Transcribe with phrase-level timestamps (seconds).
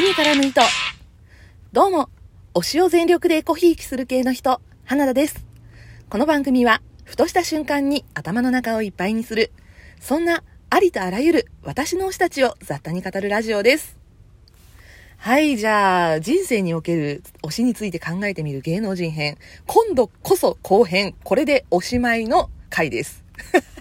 [0.00, 0.60] に絡む糸。
[1.72, 2.08] どうも、
[2.54, 5.44] 推しを全力でエコひいきする系の人、花田です。
[6.08, 9.50] この番組は、ふとした瞬間に頭の中をいっぱいにする、
[10.00, 13.98] そんなありとあらゆる私の推したちを雑多に語るラジオです。
[15.16, 19.36] はい、じゃあ、人生における推しについて考えてみる芸能人編。
[19.66, 21.16] 今度こそ後編。
[21.24, 23.24] これでおしまいの回です。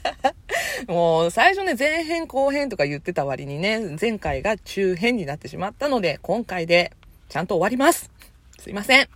[0.87, 6.91] もう最初ね、前編後編とか言ってた割にね、前回が中編になってしまったので、今回で
[7.29, 8.11] ちゃんと終わります。
[8.59, 9.09] すいません。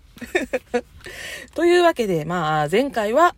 [1.55, 3.35] というわけで、まあ、前回は、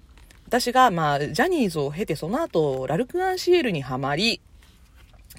[0.48, 4.42] 私が、まあ、ジャニーズを経て、その後、ラルクアンシエルにはまり、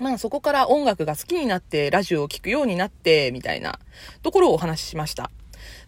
[0.00, 3.78] まあ、そこから音楽が好きになって、ラジオを聴くようになって、みたいな
[4.22, 5.30] ところをお話ししました。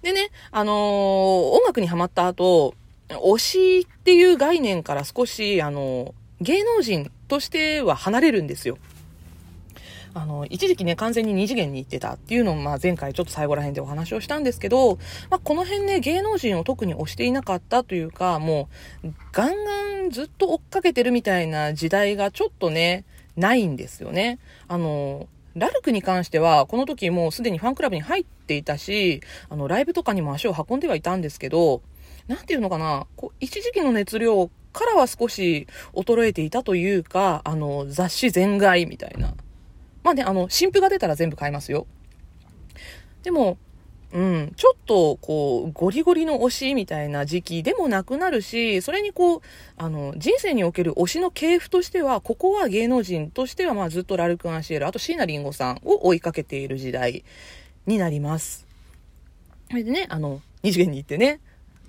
[0.02, 2.74] でね、あのー、音楽にはまった後、
[3.09, 8.78] 推しっていう概念から少し、あのー芸能人としては離れるんですよ。
[10.16, 14.96] あの、一時期ね、完全に二次元に行ってたっていうのを、まあ前回ちょっと最後ら辺でお話をしたんですけど、
[15.29, 18.70] まあこの辺ね、芸能人を特に推していなかったというか、も
[19.04, 23.04] う、ガンガンずっと追っかけてるみたいな時代がちょっとね、
[23.37, 24.38] ないんですよね。
[24.68, 29.20] あの、ラルクに関しては、この時もうすでにファンクラブに入っていたし、
[29.51, 31.82] あの、ライブとかにも足を運んではいたんですけど、
[32.26, 39.35] なんていうのかな、こう、一時期の熱量からは少し衰えていたというか、あの、雑誌全買いみたいな。
[40.05, 41.87] まあね、あの、新譜が出たら全部買いますよ。
[43.23, 43.57] でも、
[44.13, 49.41] うん、ちょっと、こう、ゴリゴリの推しみたいな時期でもなくなるし、それにこう、
[49.79, 57.24] あの、人生における推しの系譜としては、ここは芸能人としては、まあずっとラルク・アンシエル、あと椎名林檎さんを追いかけている時代
[57.87, 58.66] になります。
[59.71, 61.41] それでね、あの、二次元に行ってね、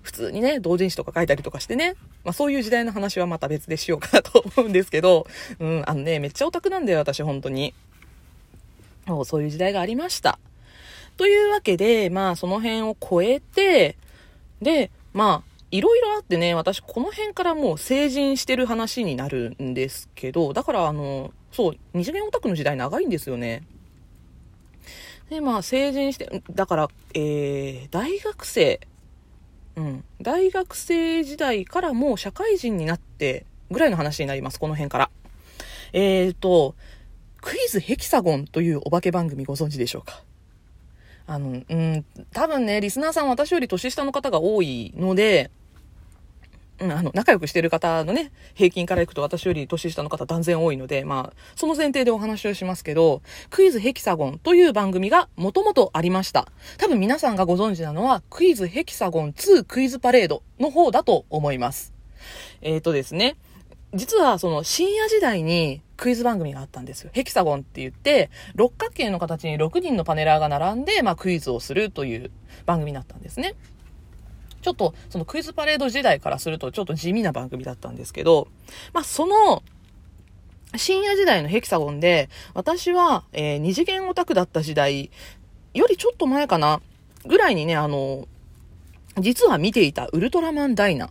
[0.02, 1.96] 普通にね、同人誌とか書いたりとかしてね、
[2.28, 5.26] まあそういう時代の話はまた別でしようかなと思うんですけど、
[5.62, 7.74] うん、あのね、めっちゃオタクなんだよ、私、本当に。
[9.06, 10.38] もうそういう時代がありました。
[11.16, 13.96] というわけで、まあその辺を超えて、
[14.62, 23.64] で、まあ、いろいろあってね、私この辺からもう成人してる話になるんですけど、だからあの、そう、二次元オタクの時代長いんですよね。
[25.30, 28.82] で、まあ成人して、だから、えー、大学生
[29.78, 30.04] うん。
[30.22, 35.10] 大学生時代からもう社会人になってぐらいの話になります、この辺から。
[35.94, 36.76] えーと、
[37.40, 40.24] クイズヘキサゴンというお化け番組ご存知でしょうか？
[41.28, 45.52] あの、うん、多分ね、リスナーさん私より年下の方が多いので、
[46.80, 56.48] うん、あの、仲良くしてる方のね、平均からいくと私より年下の方断然多いので、まあ、その前提でお話をしますけど、クイズヘキサゴンという番組がもともとありました。
[56.78, 61.94] 多分皆さんがご存知なのは、クイズヘキサゴン2クイズパレードの方だと思います。
[62.62, 63.38] えっ、ー、とですね、
[63.94, 67.10] 実はその深夜時代にクイズ番組があったんですよ。
[67.14, 72.32] ヘキサゴンって言って、六角形の形に6人のパネラーが並んで、まあクイズをするという
[72.66, 73.56] 番組だったんですね。
[74.62, 78.48] ちょっとそのクイズパレード時代からするとちょっと地味な番組だったんですけど、
[78.94, 79.64] まあその
[80.76, 85.10] 深夜時代のヘキサゴンで、私は、えー、二次元オタクだった時代
[85.74, 86.82] よりちょっと前かな、
[87.26, 88.28] ぐらいにね、あの、
[89.20, 91.10] 実は見ていたウルトラマンダイナ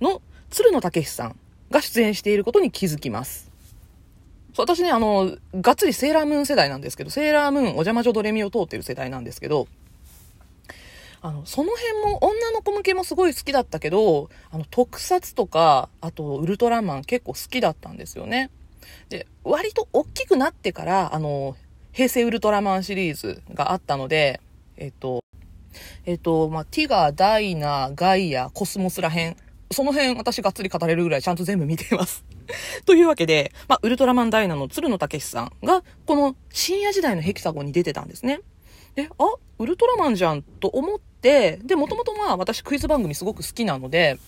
[0.00, 1.36] の鶴野武さん
[1.70, 3.50] が出演していることに気づきます。
[4.58, 9.68] 私ね、あの、がっつりセーラームーン世代なんですけど、セーラームーンお邪魔女ドレミを通ってる世代なんですけど、
[11.26, 18.48] あの、その辺も女の子向けもすごい好きだったけど、あの、特撮とか、あと、ウルトラマン結構好きだったんですよね。
[19.08, 21.56] で、割と大きくなってから、あの、
[21.90, 24.40] 平成ウルトラマンシリーズがあったので、
[24.76, 25.24] えっと、
[26.04, 29.34] えっと、まあ、ティガ、ダイナ、ガイア、コスモスら辺、
[29.72, 32.24] その辺私がっつり語れるぐらいちゃんと全部見ています。
[32.86, 38.42] というわけで、まあ、ウルトラマンダイナの鶴野武さんが、この深夜時代のヘキサゴンに出てたんですね。
[38.94, 39.24] で、あ、
[39.58, 44.20] ウルトラマンじゃんと思って、で、もともとまあ私クイズ番組すごく好きなので、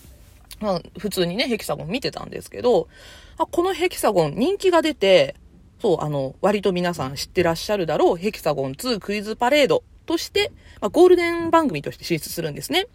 [0.59, 2.89] まあ普通にね、ヘキサゴン見てたんですけど、
[3.37, 5.35] あ、このヘキサゴン人気が出て、
[5.81, 10.51] そう、あの、割と皆さん知ってらっしゃるだろう、ヘキサゴン2クイズパレードとして、
[10.81, 12.87] まあ、ゴールデン番組として進出するんですね。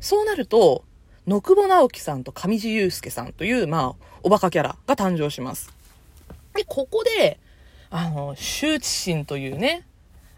[0.00, 0.84] そうなると、
[1.26, 5.72] 野久保直樹さんと上地雄介さんという、まあ、おバカキャラが誕生します。
[6.54, 7.40] で、ここで、
[7.90, 9.84] あの、羞恥心というね、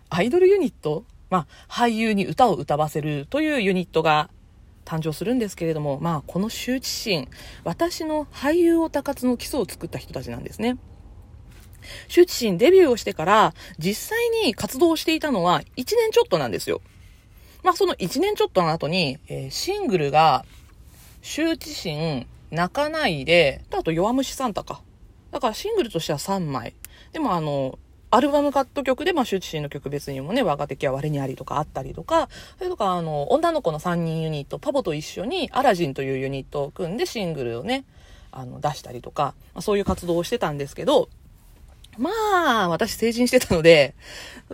[0.08, 1.04] アイドルユニット
[1.34, 4.30] まあ、俳優に歌を歌わせるというユニットが
[4.84, 7.28] 誕生するんですけれども、まあ、この羞恥心、
[7.64, 10.78] 私の俳優オタ活の基礎を作った人たちなんですね。
[12.06, 16.80] 羞恥心デビューをしてから、実際に活動していたのは1年ちょっとなんですよ。
[17.64, 20.44] まあ、その1年ちょっとの後に、えー、シングルが、
[21.20, 24.82] 羞恥心、泣かないで、あと弱虫サンタか。
[25.32, 26.76] だからシングルとしては3枚。
[27.12, 27.80] でもあの、
[28.14, 32.28] アルバムカット曲で、まあ、羞恥心の曲別にもね、我が敵は我にありとかあったりとか、
[32.58, 37.84] それとか、あの、女の子の3人ユニット、パボと一緒にアラジンというユニットを組んでシングルをね、
[38.30, 41.08] あの、出したりとか、まあ、そういう活動をしてたんですけど、
[41.98, 42.10] ま
[42.64, 43.96] あ、私成人してたので、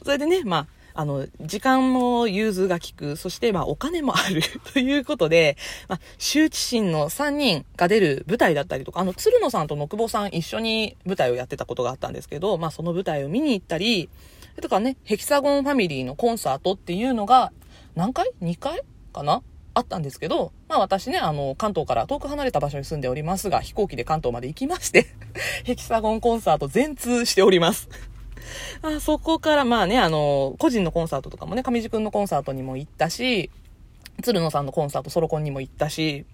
[0.05, 4.43] それでね、まあ、あの、時間も融通が利く、そして、まあ、お金もある
[4.73, 5.57] ということで、
[5.89, 14.09] まあ、羞恥心の3人が出る舞台だったりとか、あの、鶴野さんと野久保さん一緒に舞台をやってたことがあったんですけど、まあ、その舞台を見に行ったり、
[14.61, 17.53] とかね、ヘキサゴンファミリーのコンサートっていうのが、
[17.95, 18.83] 何回 ?2 回
[19.13, 19.43] かな？
[19.73, 25.07] あったんですけど、まあ私ね、あの、関東から遠く離れた場所に住んでおりますが、飛行機で関東まで行きまして
[25.65, 27.89] ヘキサゴンコンサート全通しております
[28.83, 33.51] あそこからまあね、あの、個人のコンサートとかもね、上地くんのコンサートにも行ったし、
[34.23, 36.25] 鶴野さんのコンサート、ソロコンにも行ったし、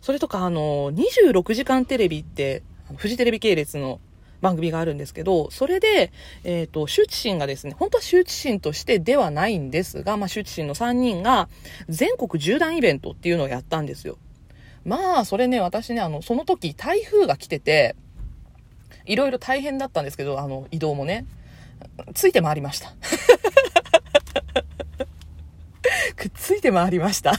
[0.00, 2.62] それとかあの、26時間テレビって、
[2.96, 4.00] フジテレビ系列の
[4.40, 6.12] 番組があるんですけど、それで、
[6.44, 11.48] えっ、ー、と、羞恥心がですね、本当は羞恥心としてではないんですが、まあ、羞恥心の3人が
[11.88, 14.16] 全国縦断イベントっていうのをやったんですよ。
[14.84, 17.96] まあ、それね、私ね、あの、その時台風が来てて、
[19.06, 21.26] いろいろ大変だったんですけど、あの、移動もね、
[22.14, 22.92] ついて回りました。
[26.16, 27.34] くっついて回りました。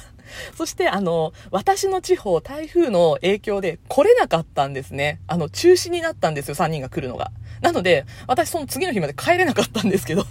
[0.58, 5.20] そして、あの、私の地方、台風の影響で来れなかったんですね。
[5.28, 7.32] あの、中止になったんですよ、3人が来るのが。
[7.62, 10.26] なので、私その次の日まで帰れなかったんですけど。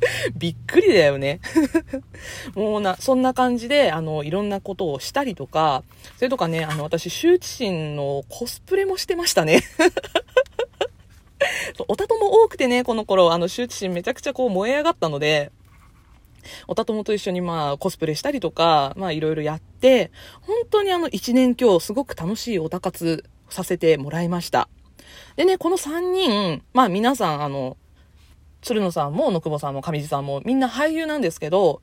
[0.36, 1.40] びっくりだよね。
[2.54, 5.82] もうな、そんな感じで、あの、いろんなことをしたりとか、
[6.16, 9.62] それとかね、あの、私、羞恥心のコスプレもしてましたね。
[11.88, 15.50] おたとも多くてね、この頃、あの、羞恥心めちゃくちゃこう燃え上がったので、
[16.66, 20.10] おたともと一緒にまあコスプレしたりとか、まあいろいろやって、
[20.42, 24.68] 本当にあの一年今日すごく楽しいおたかつさせてもらいました。
[25.36, 27.76] でね、この3人、まあ皆さんあの、
[28.64, 31.82] 鶴野さんも野久保さんも上地さんもみんな俳優なんですけど、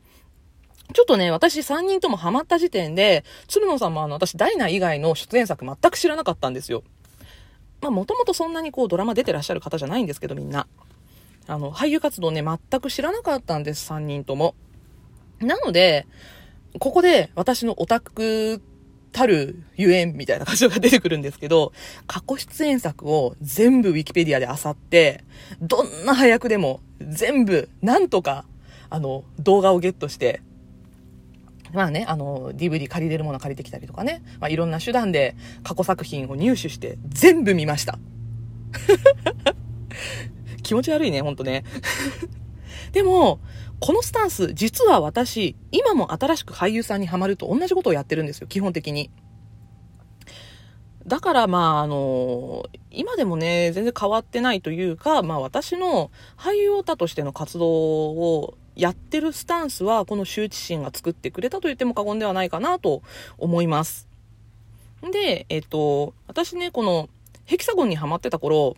[0.93, 6.83] ちょっとね、私3人ともハマった時点で、鶴野さんもあの、私、ダイナ以外の出演作全く知らなかったんですよ。
[7.81, 10.67] まあ、もともとそんなにこう、ドラマ出てらっしゃる方じゃないんですけど、みんな。
[11.47, 14.55] あの、俳優活動ね、全く知らなかったんです、3人とも。
[15.39, 16.07] なので、
[16.79, 18.61] ここで私のオタク
[19.11, 21.73] たるゆえんみたいな感じが出てくるんですけど、
[22.07, 25.23] 過去出演作を全部ウィキペディアで漁って、
[25.61, 28.45] どんな早くでも全部、なんとか、
[28.89, 30.41] あの、動画をゲットして、
[31.73, 37.97] まあね、あの、DVD 借りれるもの借りてきたりとかね、まあいろんな手段で過去作品を入手して全部見ました。
[40.63, 41.63] 気持ち悪いね、ほんとね。
[42.91, 43.39] でも、
[43.81, 49.09] このスタンス、実は私、今も新しく俳優さんにハマると同じことをやってるんですよ、基本的に。
[51.07, 63.01] だからまあ、あの、今でもね、全然変わってないというか、まあ私の俳優オタとしての活動をやってるスタンスは、この羞恥心が作ってくれたと言っても過言ではないかなと
[63.39, 64.07] 思います。
[65.11, 67.09] で、えっと、私ね、この
[67.45, 68.77] ヘキサゴンにハマってた頃、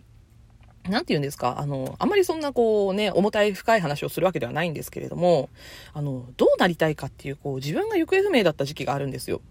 [0.89, 5.50] なんて言うんですか、あの、あんまりそんなこうね、重たい深い話をするわけではないんですけれども、
[5.94, 9.41] あの、どうなりたいかっていう、こう、自分が行方不明だった時期があるんですよ。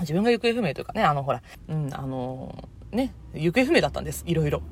[0.00, 4.24] 自分が行方不明というかね、あの、ほら、うん、あの、ね、行方不明だったんです。
[4.26, 4.62] いろいろ。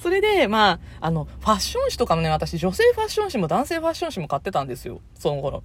[0.00, 5.00] それで、まあ、あの、ファッション誌とかもね、私、女性ファッション誌も男性ファッション誌も買ってたんですよ。
[5.14, 5.62] その頃。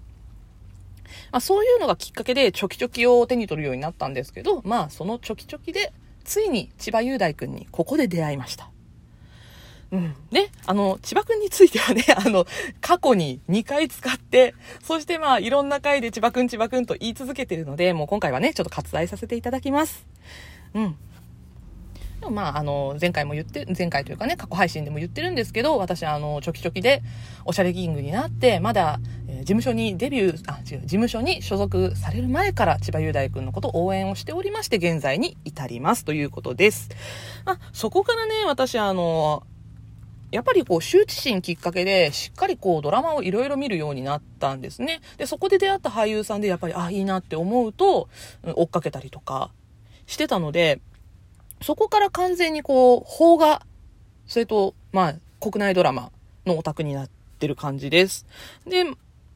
[1.31, 5.93] まあ、そういうのがきっかけで、チョキチョキを手に取るようになったんですけど、まあ、そのチョキチョキで、
[6.27, 8.69] ついに千葉雄大君にここで出会いました。
[9.91, 10.13] うん。
[10.31, 12.45] ね、あの、千葉くんについてはね、 あの、
[12.81, 14.53] 過去に2回使って、
[14.83, 20.05] そしてまあ、いろんな回で千葉くん千葉くんと言い続けてるので、もう今回はね、ちょっと割愛させていただきます。
[20.73, 20.97] うん。
[22.19, 27.03] でもまあ、あの、前回も言って、前回というかね、過去配信でも言ってるんですけど、私あの、チョキチョキで、
[27.45, 36.89] おしゃれキングになって、まだ、えー、事務所にデビュー、あ、違う、事務所に所属される前から千葉雄大君のことを応援をしておりまして、現在に至りますということです。
[37.45, 39.43] まあ、そこからね、私あの、
[40.31, 44.99] やっぱりこう、羞恥心きっかけで、しっかりこう、ドラマをいろいろ見るようになったんですね。
[45.17, 48.09] で、そこで出会った俳優さんで、やっぱり、あ、いいなって思うと、
[48.43, 49.51] 追っかけたりとか
[50.05, 50.81] してたので、
[51.61, 53.65] そこから完全にこう、邦画、
[54.27, 56.11] それと、まあ、国内ドラマ
[56.45, 57.09] のオタクになっ
[57.39, 58.25] てる感じです。
[58.65, 58.85] で、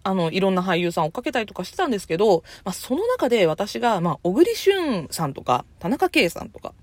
[0.04, 6.74] あの、いろんな俳優さん追っかけたりとかしてたんですけど、まあ、その中で私が、まあ、小栗旬さんとか、田中圭さんとか、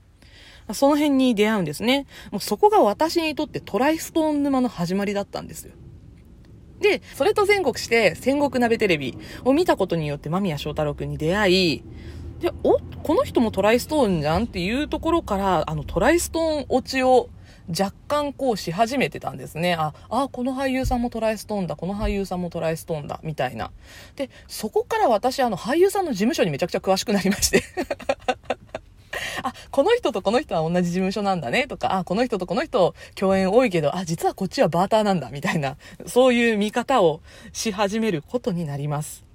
[0.75, 2.07] その辺に出会うんですね。
[2.31, 5.73] もうそこが私にとってトライストーン沼の始まりだったんですよ。
[6.81, 11.83] で、それと前後して戦国鍋テレビを見たことによって間宮祥太朗くんに出会い、
[12.41, 17.31] で、お、この人もトライストーンじゃんっていうところから、あのトライストーン落ちを
[17.69, 19.75] 若干こうし始めてたんですね。
[19.75, 23.71] あ、あ、この俳優さんもトライストーンだ、この俳優さんもトライストーンだ、みたいな。
[24.17, 27.63] で、そこから私、あの、俳優さんの事務所にめちゃくちゃ詳しくなりまして。
[29.43, 35.77] あ、この人とこの人は同じ事務所なんだねとか、あ、この人とこの人共演多いけど、あ、実はこっちはバーターなんだみたいな、
[36.07, 37.21] そういう見方を
[37.53, 39.28] し始めることになります。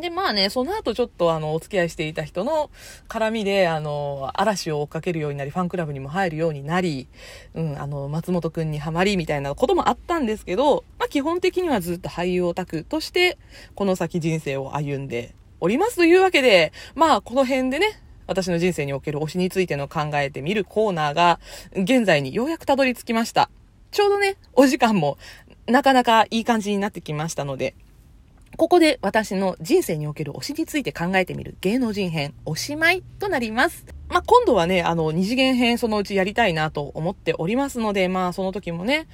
[0.00, 2.70] で、まあね、その後ちょっとあの、お付き合いしていた人の
[3.08, 7.08] 絡みで、あの、嵐を追っかけるようになり、ファンクラブにも入るようになり、
[7.54, 13.38] うん、あの、松本くんにはまり、みたいなこともあったんですけど、まあ基本的にはずっと俳優オタクとして、
[13.74, 21.40] この先人生を歩んでおりますというわけで、まあこの辺でね、私の人生における推しについての考えてみるコーナーが、
[21.72, 23.50] 現在にようやくたどり着きました。
[23.92, 25.16] ちょうどね、お時間も
[25.66, 27.74] なかなかいい感じになってきましたので、
[28.56, 33.84] ここで私の人生における推しについて考えてみる芸能人編、おしまいとなります。
[34.08, 39.08] まあ、今度はね、あの、二次元編そのうちやりたいなと思っておりますので、まあ、その時もね、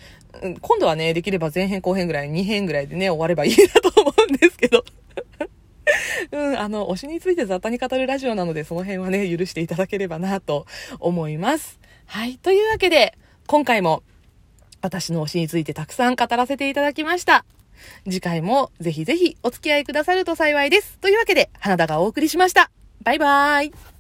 [0.60, 4.84] 今度はね、できれば前編後編ぐらい、2編ぐらいでね、終わればいいなと思うんですけど。
[6.30, 10.66] うん、あの、推しについて雑多に語るラジオなので、その辺はね、許していただければなと
[11.00, 11.80] 思います。
[12.06, 12.36] はい。
[12.36, 14.02] というわけで、今回も
[14.82, 17.44] 私の推しについてたくさん語らせていただきました。
[18.04, 20.98] 次回もぜひぜひお付き合いくださると幸いです。
[20.98, 22.70] というわけで、花田がお送りしました。
[23.02, 23.91] バイバーイ。